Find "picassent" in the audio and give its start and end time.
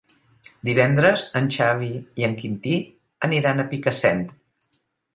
3.75-4.29